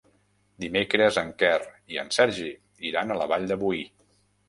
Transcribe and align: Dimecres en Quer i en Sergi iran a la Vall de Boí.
Dimecres 0.63 1.19
en 1.23 1.29
Quer 1.45 1.53
i 1.97 2.01
en 2.07 2.11
Sergi 2.19 2.51
iran 2.93 3.13
a 3.19 3.23
la 3.23 3.33
Vall 3.37 3.51
de 3.53 3.63
Boí. 3.67 3.89